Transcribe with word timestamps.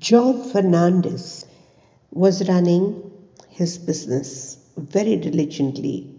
John 0.00 0.42
Fernandez 0.42 1.44
was 2.10 2.48
running 2.48 3.02
his 3.50 3.76
business 3.76 4.56
very 4.78 5.16
diligently 5.16 6.14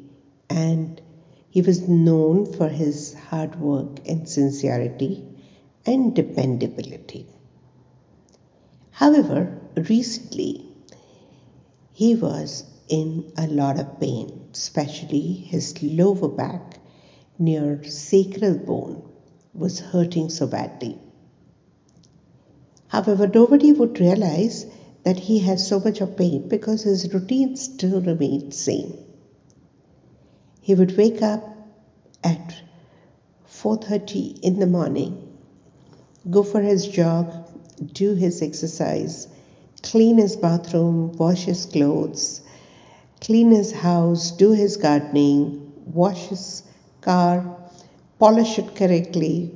and 0.47 1.01
he 1.49 1.61
was 1.63 1.87
known 1.87 2.45
for 2.45 2.69
his 2.69 3.15
hard 3.15 3.59
work 3.59 4.07
and 4.07 4.29
sincerity 4.29 5.25
and 5.83 6.13
dependability. 6.15 7.25
However, 8.91 9.57
recently 9.75 10.63
he 11.91 12.13
was 12.13 12.65
in 12.87 13.33
a 13.35 13.47
lot 13.47 13.79
of 13.79 13.99
pain, 13.99 14.45
especially 14.53 15.33
his 15.33 15.81
lower 15.81 16.27
back 16.27 16.79
near 17.39 17.83
sacral 17.85 18.59
bone 18.59 19.01
was 19.55 19.79
hurting 19.79 20.29
so 20.29 20.45
badly. 20.45 20.99
However, 22.91 23.25
nobody 23.25 23.71
would 23.71 24.01
realize 24.01 24.65
that 25.03 25.17
he 25.17 25.39
has 25.39 25.65
so 25.65 25.79
much 25.79 26.01
of 26.01 26.17
pain 26.17 26.49
because 26.49 26.83
his 26.83 27.13
routine 27.13 27.55
still 27.55 28.01
remained 28.01 28.53
same. 28.53 28.97
He 30.59 30.75
would 30.75 30.97
wake 30.97 31.21
up 31.21 31.41
at 32.21 32.53
4:30 33.47 34.41
in 34.41 34.59
the 34.59 34.67
morning, 34.67 35.15
go 36.29 36.43
for 36.43 36.59
his 36.59 36.85
jog, 36.85 37.33
do 37.93 38.13
his 38.13 38.41
exercise, 38.41 39.29
clean 39.81 40.17
his 40.17 40.35
bathroom, 40.35 41.13
wash 41.17 41.45
his 41.45 41.65
clothes, 41.65 42.41
clean 43.21 43.51
his 43.51 43.71
house, 43.71 44.31
do 44.31 44.51
his 44.51 44.75
gardening, 44.75 45.71
wash 45.85 46.27
his 46.27 46.63
car, 46.99 47.57
polish 48.19 48.59
it 48.59 48.75
correctly, 48.75 49.49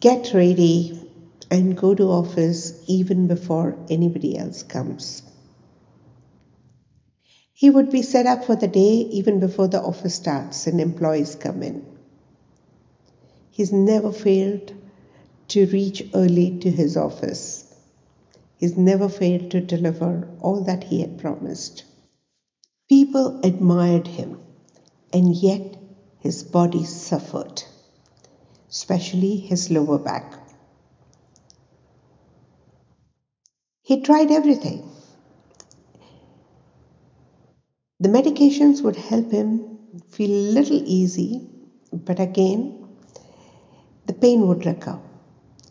get 0.00 0.32
ready, 0.32 1.03
and 1.50 1.76
go 1.76 1.94
to 1.94 2.04
office 2.04 2.82
even 2.86 3.26
before 3.26 3.78
anybody 3.88 4.36
else 4.36 4.62
comes. 4.62 5.22
He 7.52 7.70
would 7.70 7.90
be 7.90 8.02
set 8.02 8.26
up 8.26 8.44
for 8.44 8.56
the 8.56 8.68
day 8.68 9.08
even 9.18 9.40
before 9.40 9.68
the 9.68 9.80
office 9.80 10.14
starts 10.14 10.66
and 10.66 10.80
employees 10.80 11.34
come 11.36 11.62
in. 11.62 11.86
He's 13.50 13.72
never 13.72 14.10
failed 14.10 14.72
to 15.48 15.66
reach 15.66 16.02
early 16.14 16.58
to 16.58 16.70
his 16.70 16.96
office. 16.96 17.72
He's 18.58 18.76
never 18.76 19.08
failed 19.08 19.50
to 19.52 19.60
deliver 19.60 20.28
all 20.40 20.64
that 20.64 20.84
he 20.84 21.00
had 21.00 21.18
promised. 21.18 21.84
People 22.88 23.40
admired 23.42 24.06
him, 24.06 24.40
and 25.12 25.34
yet 25.34 25.76
his 26.18 26.42
body 26.42 26.84
suffered, 26.84 27.62
especially 28.68 29.36
his 29.36 29.70
lower 29.70 29.98
back. 29.98 30.43
He 33.84 34.00
tried 34.00 34.30
everything. 34.30 34.82
The 38.00 38.08
medications 38.08 38.82
would 38.82 38.96
help 38.96 39.30
him 39.30 39.78
feel 40.08 40.30
a 40.30 40.52
little 40.52 40.80
easy, 40.86 41.46
but 41.92 42.18
again, 42.18 42.86
the 44.06 44.14
pain 44.14 44.48
would 44.48 44.64
recur. 44.64 44.98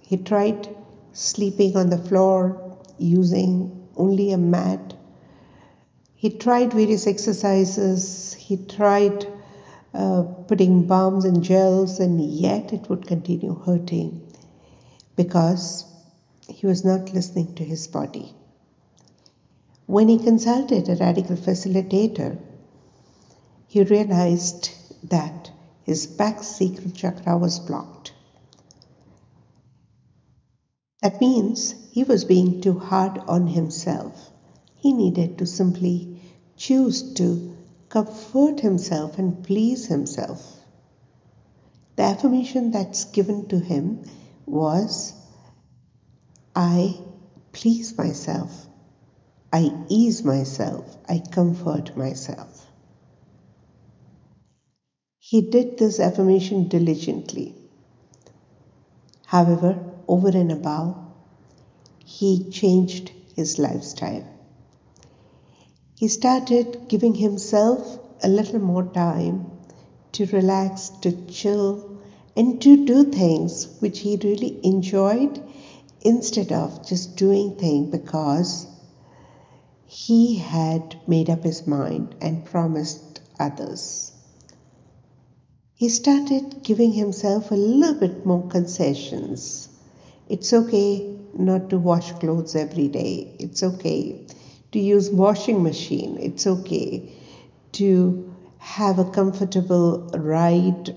He 0.01 0.17
tried 0.17 0.69
sleeping 1.13 1.75
on 1.75 1.89
the 1.89 1.97
floor 1.97 2.77
using 2.99 3.89
only 3.97 4.31
a 4.31 4.37
mat. 4.37 4.93
He 6.13 6.29
tried 6.29 6.71
various 6.71 7.07
exercises. 7.07 8.33
He 8.35 8.57
tried 8.57 9.25
uh, 9.95 10.21
putting 10.47 10.85
balms 10.85 11.25
and 11.25 11.43
gels, 11.43 11.99
and 11.99 12.21
yet 12.21 12.73
it 12.73 12.89
would 12.89 13.07
continue 13.07 13.55
hurting 13.55 14.21
because 15.15 15.85
he 16.47 16.65
was 16.67 16.83
not 16.83 17.13
listening 17.13 17.53
to 17.55 17.63
his 17.63 17.87
body. 17.87 18.33
When 19.85 20.07
he 20.07 20.17
consulted 20.17 20.89
a 20.89 20.95
radical 20.95 21.35
facilitator, 21.35 22.37
he 23.67 23.83
realized 23.83 24.69
that 25.03 25.51
his 25.83 26.07
back 26.07 26.43
sacral 26.43 26.91
chakra 26.91 27.37
was 27.37 27.59
blocked. 27.59 28.13
That 31.01 31.19
means 31.19 31.75
he 31.91 32.03
was 32.03 32.23
being 32.23 32.61
too 32.61 32.79
hard 32.79 33.17
on 33.27 33.47
himself. 33.47 34.31
He 34.75 34.93
needed 34.93 35.37
to 35.37 35.45
simply 35.45 36.21
choose 36.55 37.13
to 37.15 37.55
comfort 37.89 38.61
himself 38.61 39.19
and 39.19 39.43
please 39.43 39.87
himself. 39.87 40.61
The 41.95 42.03
affirmation 42.03 42.71
that's 42.71 43.03
given 43.05 43.47
to 43.49 43.59
him 43.59 44.03
was 44.45 45.13
I 46.55 46.99
please 47.51 47.97
myself. 47.97 48.67
I 49.51 49.71
ease 49.89 50.23
myself. 50.23 50.97
I 51.09 51.19
comfort 51.19 51.97
myself. 51.97 52.67
He 55.19 55.41
did 55.41 55.77
this 55.77 55.99
affirmation 55.99 56.67
diligently. 56.67 57.55
However, 59.25 59.83
over 60.07 60.29
and 60.29 60.51
above, 60.51 60.95
he 62.05 62.49
changed 62.51 63.11
his 63.35 63.57
lifestyle. 63.57 64.27
He 65.95 66.07
started 66.07 66.87
giving 66.87 67.15
himself 67.15 67.99
a 68.21 68.27
little 68.27 68.59
more 68.59 68.83
time 68.83 69.49
to 70.11 70.25
relax, 70.27 70.89
to 71.01 71.11
chill, 71.25 71.97
and 72.35 72.61
to 72.61 72.85
do 72.85 73.05
things 73.05 73.67
which 73.79 73.99
he 73.99 74.19
really 74.23 74.59
enjoyed 74.63 75.41
instead 76.03 76.51
of 76.51 76.87
just 76.87 77.15
doing 77.15 77.55
things 77.55 77.89
because 77.91 78.67
he 79.85 80.35
had 80.35 80.95
made 81.07 81.29
up 81.29 81.43
his 81.43 81.67
mind 81.67 82.15
and 82.21 82.45
promised 82.45 83.21
others. 83.39 84.11
He 85.75 85.89
started 85.89 86.63
giving 86.63 86.93
himself 86.93 87.51
a 87.51 87.55
little 87.55 87.99
bit 87.99 88.25
more 88.25 88.47
concessions. 88.47 89.69
It's 90.29 90.53
okay 90.53 91.15
not 91.37 91.69
to 91.69 91.77
wash 91.77 92.11
clothes 92.13 92.55
every 92.55 92.87
day. 92.87 93.35
It's 93.39 93.63
okay 93.63 94.25
to 94.71 94.79
use 94.79 95.09
washing 95.09 95.61
machine. 95.61 96.17
It's 96.19 96.47
okay 96.47 97.11
to 97.73 98.33
have 98.57 98.97
a 98.99 99.05
comfortable 99.11 100.09
ride 100.13 100.95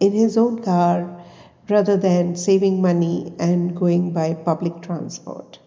in 0.00 0.12
his 0.12 0.36
own 0.36 0.62
car 0.62 1.15
rather 1.68 1.96
than 1.96 2.36
saving 2.36 2.80
money 2.80 3.34
and 3.38 3.76
going 3.76 4.12
by 4.12 4.34
public 4.34 4.80
transport. 4.82 5.58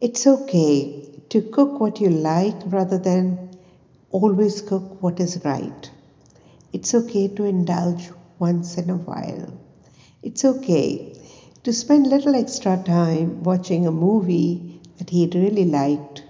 It's 0.00 0.26
okay 0.26 1.20
to 1.28 1.42
cook 1.42 1.78
what 1.78 2.00
you 2.00 2.08
like 2.10 2.56
rather 2.66 2.98
than 2.98 3.50
always 4.10 4.62
cook 4.62 5.02
what 5.02 5.20
is 5.20 5.44
right. 5.44 5.90
It's 6.72 6.94
okay 6.94 7.28
to 7.28 7.44
indulge 7.44 8.10
once 8.38 8.78
in 8.78 8.88
a 8.90 8.96
while. 8.96 9.52
It's 10.22 10.44
okay 10.44 11.16
to 11.64 11.72
spend 11.72 12.06
little 12.06 12.34
extra 12.34 12.82
time 12.82 13.42
watching 13.42 13.86
a 13.86 13.92
movie 13.92 14.80
that 14.98 15.10
he 15.10 15.30
really 15.32 15.66
liked. 15.66 16.22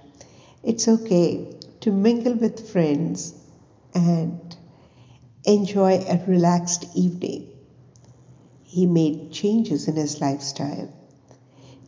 It's 0.62 0.88
okay 0.88 1.46
to 1.80 1.92
mingle 1.92 2.34
with 2.34 2.68
friends 2.70 3.34
and 3.94 4.56
enjoy 5.44 6.04
a 6.08 6.22
relaxed 6.26 6.86
evening 6.94 7.51
he 8.72 8.86
made 8.86 9.30
changes 9.30 9.86
in 9.86 9.96
his 9.96 10.18
lifestyle. 10.22 10.90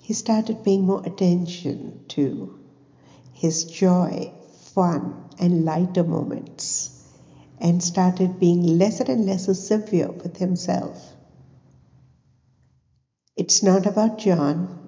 He 0.03 0.13
started 0.13 0.63
paying 0.65 0.85
more 0.85 1.03
attention 1.07 2.05
to 2.09 2.59
his 3.33 3.65
joy, 3.65 4.31
fun, 4.75 5.31
and 5.39 5.65
lighter 5.65 6.05
moments, 6.05 6.91
and 7.59 7.83
started 7.83 8.39
being 8.39 8.77
lesser 8.77 9.05
and 9.05 9.25
lesser 9.25 9.55
severe 9.55 10.11
with 10.11 10.37
himself. 10.37 11.03
It's 13.35 13.63
not 13.63 13.87
about 13.87 14.19
John, 14.19 14.87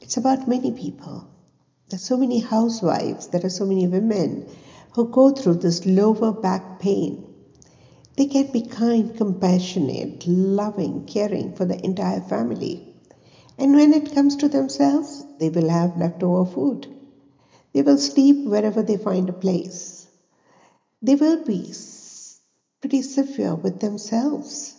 it's 0.00 0.16
about 0.16 0.48
many 0.48 0.72
people. 0.72 1.28
There's 1.90 2.04
so 2.04 2.16
many 2.16 2.38
housewives, 2.38 3.26
there 3.28 3.44
are 3.44 3.50
so 3.50 3.66
many 3.66 3.86
women 3.86 4.48
who 4.94 5.10
go 5.10 5.30
through 5.30 5.56
this 5.56 5.84
lower 5.84 6.32
back 6.32 6.80
pain 6.80 7.29
they 8.16 8.26
can 8.26 8.48
be 8.52 8.62
kind, 8.62 9.14
compassionate, 9.16 10.26
loving, 10.26 11.02
caring 11.02 11.52
for 11.52 11.66
the 11.66 11.84
entire 11.84 12.20
family. 12.20 12.82
And 13.58 13.74
when 13.74 13.92
it 13.92 14.12
comes 14.12 14.36
to 14.36 14.48
themselves, 14.48 15.22
they 15.38 15.50
will 15.50 15.68
have 15.70 15.96
leftover 15.96 16.44
food. 16.46 16.88
They 17.74 17.82
will 17.82 17.98
sleep 17.98 18.44
wherever 18.44 18.82
they 18.82 18.96
find 18.96 19.28
a 19.28 19.34
place. 19.34 20.08
They 21.02 21.16
will 21.16 21.38
be 21.38 21.72
pretty 22.80 23.02
severe 23.02 23.56
with 23.56 23.80
themselves. 23.80 24.76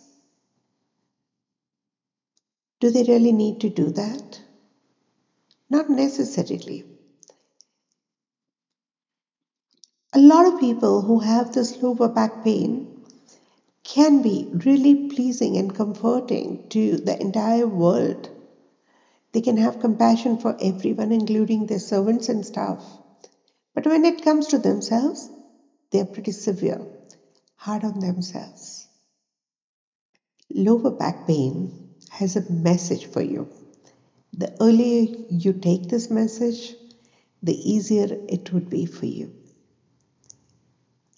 Do 2.80 2.90
they 2.90 3.04
really 3.04 3.32
need 3.32 3.60
to 3.60 3.70
do 3.70 3.90
that? 3.92 4.42
Not 5.70 5.90
necessarily. 5.90 6.84
A 10.14 10.20
lot 10.20 10.46
of 10.46 10.56
people 10.56 11.02
who 11.02 11.20
have 11.20 11.52
this 11.52 11.82
lower 11.82 12.08
back 12.08 12.42
pain 12.42 12.91
can 13.84 14.22
be 14.22 14.48
really 14.64 14.94
pleasing 15.08 15.56
and 15.56 15.74
comforting 15.74 16.68
to 16.70 16.96
the 16.98 17.20
entire 17.20 17.68
world 17.68 18.28
They 19.32 19.40
can 19.40 19.56
have 19.56 19.80
compassion 19.80 20.38
for 20.38 20.56
everyone, 20.60 21.10
including 21.12 21.66
their 21.66 21.80
servants 21.80 22.28
and 22.28 22.46
staff. 22.46 22.82
But 23.74 23.86
when 23.86 24.04
it 24.04 24.22
comes 24.22 24.46
to 24.48 24.58
themselves, 24.58 25.30
they 25.90 26.00
are 26.00 26.06
pretty 26.06 26.32
severe, 26.32 26.86
hard 27.56 27.84
on 27.84 28.00
themselves. 28.00 28.88
Lower 30.54 30.92
back 30.92 31.26
pain 31.26 31.96
has 32.10 32.36
a 32.36 32.48
message 32.48 33.06
for 33.06 33.22
you. 33.22 33.48
The 34.32 34.52
earlier 34.60 35.14
you 35.30 35.52
take 35.54 35.88
this 35.88 36.10
message, 36.10 36.74
the 37.42 37.56
easier 37.70 38.08
it 38.28 38.52
would 38.52 38.70
be 38.70 38.86
for 38.86 39.06
you. 39.06 39.32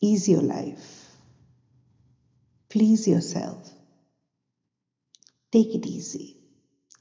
Ease 0.00 0.28
your 0.28 0.42
life. 0.42 1.03
Please 2.74 3.06
yourself. 3.06 3.70
Take 5.52 5.76
it 5.76 5.86
easy 5.86 6.36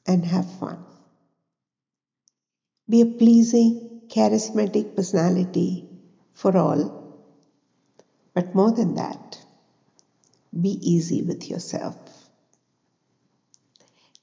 and 0.05 0.23
have 0.23 0.59
fun. 0.59 0.77
Be 2.87 3.01
a 3.01 3.07
pleasing, 3.07 4.01
charismatic 4.07 4.95
personality 4.95 5.89
for 6.35 6.55
all. 6.55 7.25
But 8.35 8.53
more 8.53 8.71
than 8.71 8.93
that, 8.93 9.39
be 10.61 10.77
easy 10.79 11.23
with 11.23 11.49
yourself. 11.49 11.97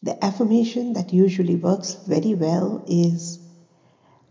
The 0.05 0.25
affirmation 0.25 0.93
that 0.93 1.13
usually 1.13 1.57
works 1.57 1.95
very 2.07 2.35
well 2.35 2.85
is 2.87 3.41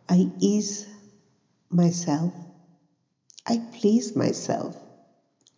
I 0.07 0.31
ease 0.39 0.87
myself, 1.69 2.31
I 3.45 3.57
please 3.73 4.15
myself, 4.15 4.77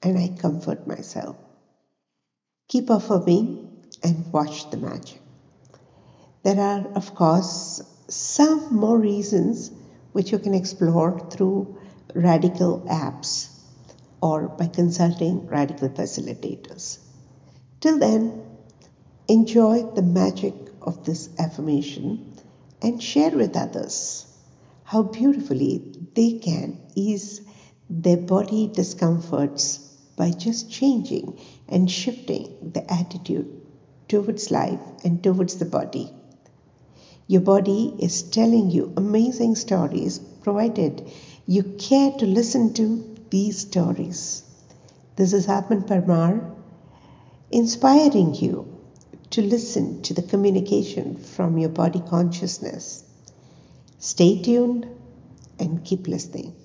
and 0.01 0.17
I 0.17 0.29
comfort 0.29 0.87
myself. 0.87 1.35
Keep 2.71 2.89
affirming 2.89 3.67
and 4.01 4.31
watch 4.31 4.69
the 4.69 4.77
magic. 4.77 5.21
There 6.43 6.57
are, 6.57 6.87
of 6.95 7.13
course, 7.15 7.81
some 8.07 8.73
more 8.73 8.97
reasons 8.97 9.71
which 10.13 10.31
you 10.31 10.39
can 10.39 10.53
explore 10.53 11.19
through 11.29 11.75
Radical 12.15 12.79
apps 12.89 13.49
or 14.21 14.47
by 14.47 14.67
consulting 14.67 15.47
Radical 15.47 15.89
facilitators. 15.89 16.99
Till 17.81 17.99
then, 17.99 18.41
enjoy 19.27 19.83
the 19.91 20.01
magic 20.01 20.53
of 20.81 21.03
this 21.03 21.27
affirmation 21.37 22.37
and 22.81 23.03
share 23.03 23.31
with 23.31 23.57
others 23.57 24.25
how 24.85 25.03
beautifully 25.03 25.93
they 26.15 26.39
can 26.39 26.79
ease 26.95 27.41
their 27.89 28.15
body 28.15 28.67
discomforts 28.67 29.90
by 30.21 30.29
just 30.29 30.69
changing 30.69 31.27
and 31.67 31.89
shifting 31.89 32.71
the 32.73 32.83
attitude 32.93 33.49
towards 34.07 34.51
life 34.51 34.79
and 35.03 35.23
towards 35.23 35.55
the 35.55 35.65
body. 35.65 36.13
Your 37.25 37.41
body 37.41 37.95
is 37.97 38.21
telling 38.21 38.69
you 38.69 38.93
amazing 38.95 39.55
stories 39.55 40.19
provided 40.19 41.09
you 41.47 41.63
care 41.63 42.11
to 42.19 42.27
listen 42.27 42.71
to 42.75 42.85
these 43.31 43.57
stories. 43.57 44.43
This 45.15 45.33
is 45.33 45.47
Atman 45.47 45.83
Parmar 45.83 46.55
inspiring 47.49 48.35
you 48.35 48.55
to 49.31 49.41
listen 49.41 50.03
to 50.03 50.13
the 50.13 50.21
communication 50.21 51.15
from 51.17 51.57
your 51.57 51.73
body 51.83 52.03
consciousness. 52.15 53.03
Stay 53.97 54.39
tuned 54.43 54.85
and 55.57 55.83
keep 55.83 56.07
listening. 56.07 56.60